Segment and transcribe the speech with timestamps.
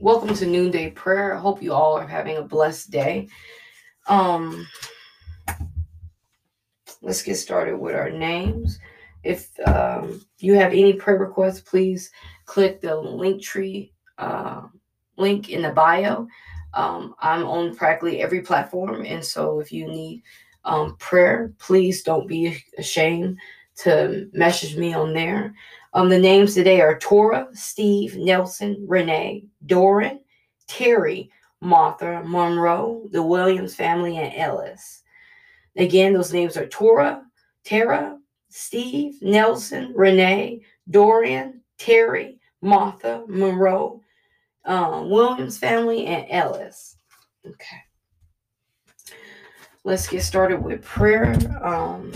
[0.00, 1.34] welcome to Noonday Prayer.
[1.34, 3.28] I hope you all are having a blessed day.
[4.06, 4.66] Um,
[7.02, 8.78] let's get started with our names.
[9.22, 12.10] If um, you have any prayer requests, please
[12.46, 14.62] click the Linktree uh,
[15.18, 16.26] link in the bio.
[16.72, 20.22] Um, I'm on practically every platform, and so if you need
[20.64, 23.36] um, prayer, please don't be ashamed
[23.76, 25.54] to message me on there.
[25.92, 30.20] Um, the names today are Tora, Steve, Nelson, Renee, Doran,
[30.68, 35.02] Terry, Martha, Monroe, the Williams family, and Ellis.
[35.76, 37.24] Again, those names are Tora,
[37.64, 44.00] Tara, Steve, Nelson, Renee, Dorian, Terry, Martha, Monroe,
[44.64, 46.96] um, Williams family, and Ellis.
[47.46, 47.78] Okay.
[49.84, 51.34] Let's get started with prayer.
[51.64, 52.12] Um,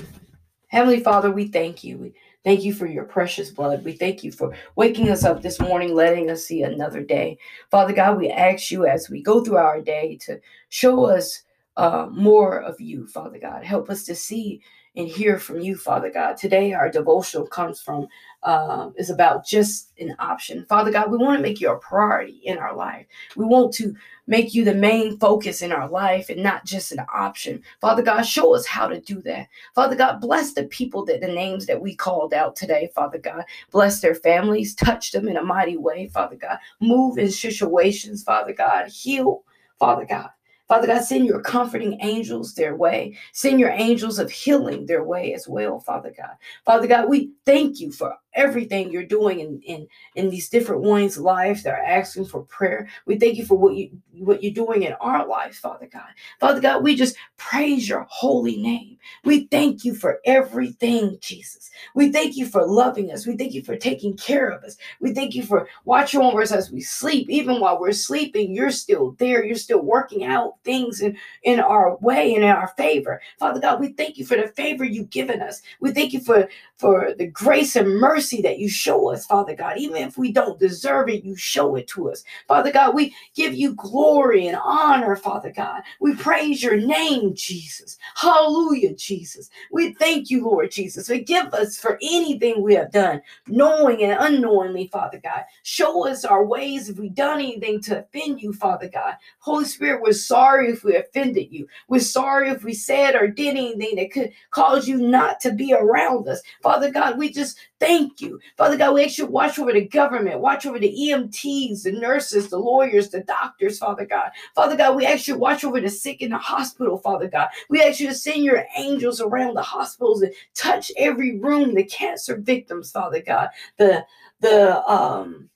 [0.68, 2.12] Heavenly Father, we thank you.
[2.44, 3.84] Thank you for your precious blood.
[3.84, 7.38] We thank you for waking us up this morning, letting us see another day.
[7.70, 11.42] Father God, we ask you as we go through our day to show us
[11.78, 13.64] uh, more of you, Father God.
[13.64, 14.60] Help us to see
[14.96, 16.36] and hear from you, Father God.
[16.36, 18.06] Today, our devotional comes from,
[18.42, 20.64] uh, is about just an option.
[20.68, 23.06] Father God, we want to make you a priority in our life.
[23.36, 23.94] We want to
[24.26, 27.62] make you the main focus in our life and not just an option.
[27.80, 29.48] Father God, show us how to do that.
[29.74, 33.44] Father God, bless the people that the names that we called out today, Father God.
[33.70, 36.58] Bless their families, touch them in a mighty way, Father God.
[36.80, 38.88] Move in situations, Father God.
[38.88, 39.42] Heal,
[39.78, 40.30] Father God.
[40.68, 43.16] Father God, send your comforting angels their way.
[43.32, 46.36] Send your angels of healing their way as well, Father God.
[46.64, 51.18] Father God, we thank you for everything you're doing in, in, in these different ones'
[51.18, 52.88] lives that are asking for prayer.
[53.06, 56.08] We thank you for what you what you're doing in our lives, Father God.
[56.40, 58.96] Father God, we just praise your holy name.
[59.24, 61.70] We thank you for everything, Jesus.
[61.94, 63.26] We thank you for loving us.
[63.26, 64.76] We thank you for taking care of us.
[65.00, 67.28] We thank you for watching over us as we sleep.
[67.28, 69.44] Even while we're sleeping, you're still there.
[69.44, 73.20] You're still working out things in, in our way and in our favor.
[73.38, 75.62] Father God, we thank you for the favor you've given us.
[75.80, 79.78] We thank you for, for the grace and mercy that you show us, Father God.
[79.78, 82.24] Even if we don't deserve it, you show it to us.
[82.48, 85.82] Father God, we give you glory and honor, Father God.
[86.00, 87.98] We praise your name, Jesus.
[88.16, 89.50] Hallelujah, Jesus.
[89.72, 91.08] We thank you, Lord Jesus.
[91.08, 95.44] Forgive us for anything we have done, knowing and unknowingly, Father God.
[95.62, 99.14] Show us our ways if we've done anything to offend you, Father God.
[99.38, 101.66] Holy Spirit, we're sorry if we offended you.
[101.88, 105.74] We're sorry if we said or did anything that could cause you not to be
[105.74, 106.42] around us.
[106.62, 108.40] Father God, we just thank you.
[108.56, 112.48] Father God, we ask you watch over the government, watch over the EMTs, the nurses,
[112.48, 114.30] the lawyers, the doctors, Father God.
[114.54, 117.48] Father God, we ask you watch over the sick in the hospital, Father God.
[117.68, 121.84] We ask you to send your angels around the hospitals and touch every room, the
[121.84, 123.48] cancer victims, Father God,
[123.78, 124.04] the
[124.40, 125.48] the um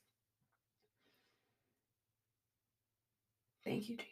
[3.65, 4.11] thank you, Jesus.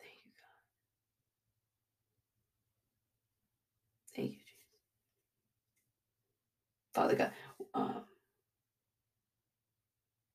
[0.00, 0.60] Thank you, God.
[4.16, 4.43] Thank you.
[6.94, 7.32] Father God,
[7.74, 8.02] um,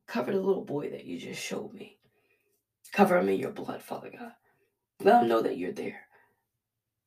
[0.07, 1.97] cover the little boy that you just showed me.
[2.93, 4.33] Cover him in your blood, Father God.
[5.01, 6.01] Let him know that you're there.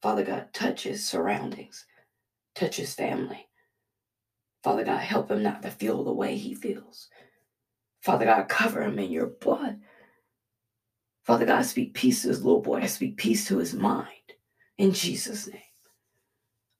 [0.03, 1.87] Father God, touch his surroundings,
[2.55, 3.49] touch his family.
[4.65, 7.09] Father God, help him not to feel the way he feels.
[8.03, 9.81] Father God, cover him in your blood.
[11.25, 12.81] Father God, speak peace to his little boy.
[12.81, 14.09] I speak peace to his mind.
[14.79, 15.63] In Jesus' name.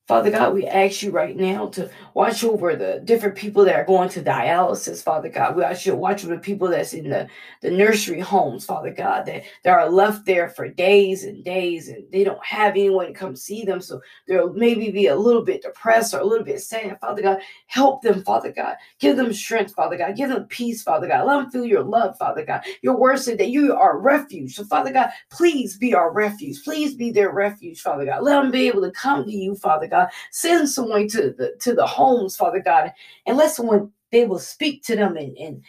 [0.09, 3.85] Father God, we ask you right now to watch over the different people that are
[3.85, 5.55] going to dialysis, Father God.
[5.55, 7.29] We ask you to watch over the people that's in the,
[7.61, 12.05] the nursery homes, Father God, that, that are left there for days and days and
[12.11, 13.81] they don't have anyone to come see them.
[13.81, 16.99] So they'll maybe be a little bit depressed or a little bit sad.
[17.01, 18.75] Father God, help them, Father God.
[18.99, 20.17] Give them strength, Father God.
[20.17, 21.27] Give them peace, Father God.
[21.27, 22.63] Let them feel your love, Father God.
[22.83, 24.57] Your word said that you are refuge.
[24.57, 26.65] So, Father God, please be our refuge.
[26.65, 28.25] Please be their refuge, Father God.
[28.25, 29.92] Let them be able to come to you, Father God.
[30.31, 32.93] Send someone to the to the homes, Father God,
[33.27, 35.65] and let someone they will speak to them and and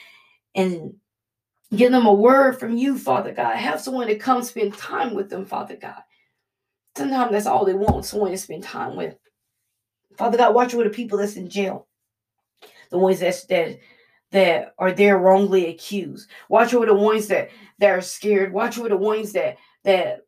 [0.55, 0.93] and
[1.75, 3.55] give them a word from you, Father God.
[3.55, 6.01] Have someone to come spend time with them, Father God.
[6.95, 9.15] Sometimes that's all they want, someone to spend time with.
[10.17, 11.87] Father God, watch over the people that's in jail,
[12.91, 13.79] the ones that's that
[14.31, 16.29] that are there wrongly accused.
[16.49, 17.49] Watch over the ones that
[17.79, 18.53] that are scared.
[18.53, 20.21] Watch over the ones that that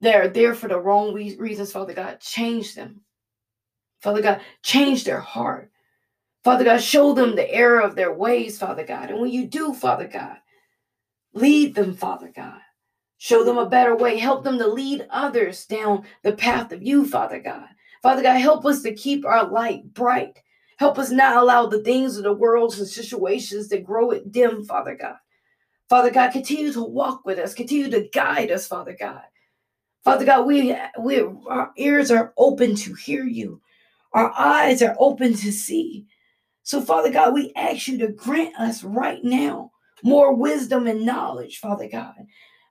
[0.00, 2.20] that are there for the wrong reasons, Father God.
[2.20, 3.00] Change them.
[4.06, 5.72] Father God, change their heart.
[6.44, 9.10] Father God, show them the error of their ways, Father God.
[9.10, 10.36] And when you do, Father God,
[11.34, 12.60] lead them, Father God.
[13.18, 14.16] Show them a better way.
[14.16, 17.66] Help them to lead others down the path of you, Father God.
[18.00, 20.40] Father God, help us to keep our light bright.
[20.76, 24.64] Help us not allow the things of the world and situations that grow it dim,
[24.64, 25.16] Father God.
[25.88, 29.22] Father God, continue to walk with us, continue to guide us, Father God.
[30.04, 33.60] Father God, we, we our ears are open to hear you.
[34.12, 36.06] Our eyes are open to see.
[36.62, 39.70] So, Father God, we ask you to grant us right now
[40.02, 42.14] more wisdom and knowledge, Father God.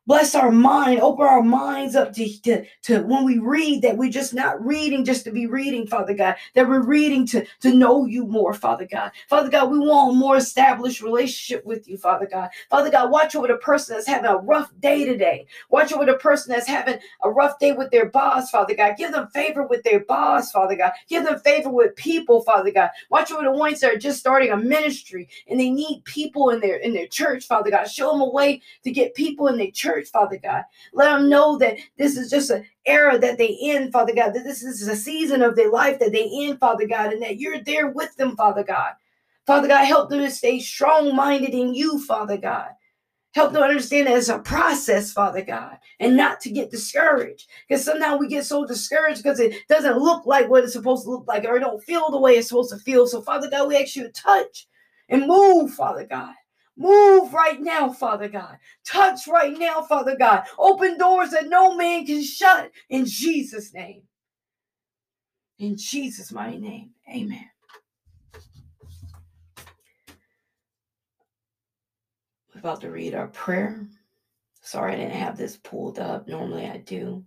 [0.07, 4.11] Bless our mind, open our minds up to, to, to when we read that we're
[4.11, 8.05] just not reading just to be reading, Father God, that we're reading to, to know
[8.05, 9.11] you more, Father God.
[9.29, 12.49] Father God, we want a more established relationship with you, Father God.
[12.69, 15.47] Father God, watch over the person that's having a rough day today.
[15.69, 18.95] Watch over the person that's having a rough day with their boss, Father God.
[18.97, 20.91] Give them favor with their boss, Father God.
[21.09, 22.89] Give them favor with people, Father God.
[23.09, 26.59] Watch over the ones that are just starting a ministry and they need people in
[26.59, 27.85] their in their church, Father God.
[27.85, 30.63] Show them a way to get people in their church church, Father God.
[30.93, 34.43] Let them know that this is just an era that they in, Father God, that
[34.43, 37.61] this is a season of their life that they in, Father God, and that you're
[37.61, 38.93] there with them, Father God.
[39.45, 42.69] Father God, help them to stay strong minded in you, Father God.
[43.35, 47.49] Help them understand that it's a process, Father God, and not to get discouraged.
[47.67, 51.11] Because sometimes we get so discouraged because it doesn't look like what it's supposed to
[51.11, 53.05] look like or it don't feel the way it's supposed to feel.
[53.05, 54.67] So, Father God, we ask you to touch
[55.09, 56.33] and move, Father God.
[56.77, 58.57] Move right now, Father God.
[58.85, 60.43] Touch right now, Father God.
[60.57, 64.03] Open doors that no man can shut in Jesus' name.
[65.59, 66.91] In Jesus' mighty name.
[67.09, 67.49] Amen.
[72.53, 73.87] We're about to read our prayer.
[74.61, 76.27] Sorry I didn't have this pulled up.
[76.27, 77.23] Normally I do.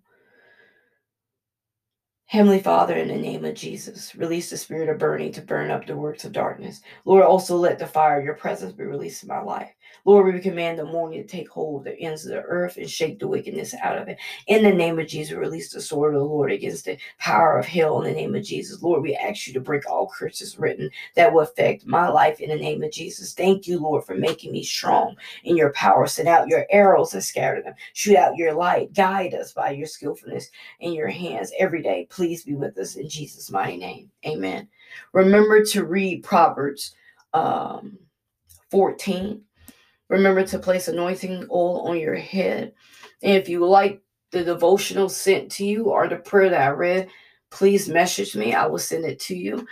[2.28, 5.86] Heavenly Father, in the name of Jesus, release the spirit of burning to burn up
[5.86, 6.82] the works of darkness.
[7.06, 9.72] Lord, also let the fire of your presence be released in my life.
[10.04, 12.88] Lord, we command the morning to take hold of the ends of the earth and
[12.88, 14.18] shake the wickedness out of it.
[14.46, 17.66] In the name of Jesus, release the sword of the Lord against the power of
[17.66, 18.82] hell in the name of Jesus.
[18.82, 22.48] Lord, we ask you to break all curses written that will affect my life in
[22.48, 23.34] the name of Jesus.
[23.34, 26.06] Thank you, Lord, for making me strong in your power.
[26.06, 27.74] Send out your arrows and scatter them.
[27.92, 28.94] Shoot out your light.
[28.94, 30.50] Guide us by your skillfulness
[30.80, 32.06] in your hands every day.
[32.10, 34.10] Please be with us in Jesus' mighty name.
[34.26, 34.68] Amen.
[35.12, 36.94] Remember to read Proverbs
[37.34, 37.98] um,
[38.70, 39.42] 14
[40.08, 42.72] Remember to place anointing oil on your head.
[43.22, 47.08] And if you like the devotional sent to you or the prayer that I read,
[47.50, 48.54] please message me.
[48.54, 49.66] I will send it to you.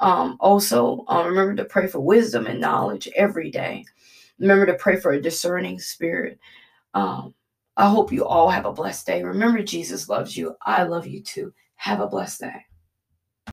[0.00, 3.84] Um, also, um, remember to pray for wisdom and knowledge every day.
[4.38, 6.38] Remember to pray for a discerning spirit.
[6.94, 7.34] Um,
[7.76, 9.22] I hope you all have a blessed day.
[9.22, 10.56] Remember, Jesus loves you.
[10.62, 11.54] I love you too.
[11.76, 12.66] Have a blessed day.